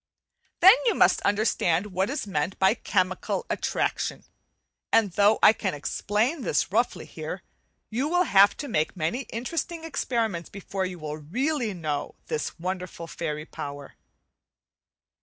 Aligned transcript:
Then 0.61 0.73
you 0.87 0.95
must 0.95 1.21
understand 1.21 1.85
what 1.93 2.09
is 2.09 2.25
meant 2.25 2.57
by 2.57 2.73
chemical 2.73 3.45
attraction; 3.51 4.23
and 4.91 5.11
though 5.11 5.37
I 5.43 5.53
can 5.53 5.75
explain 5.75 6.41
this 6.41 6.71
roughly 6.71 7.05
here, 7.05 7.43
you 7.91 8.07
will 8.07 8.23
have 8.23 8.57
to 8.57 8.67
make 8.67 8.97
many 8.97 9.27
interesting 9.29 9.83
experiments 9.83 10.49
before 10.49 10.87
you 10.87 10.97
will 10.97 11.17
really 11.17 11.67
learn 11.67 11.75
to 11.75 11.81
know 11.81 12.15
this 12.25 12.57
wonderful 12.57 13.05
fairy 13.05 13.45
power. 13.45 13.93